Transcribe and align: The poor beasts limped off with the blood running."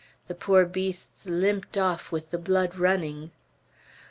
The 0.25 0.33
poor 0.33 0.65
beasts 0.65 1.27
limped 1.27 1.77
off 1.77 2.11
with 2.11 2.31
the 2.31 2.39
blood 2.39 2.75
running." 2.75 3.29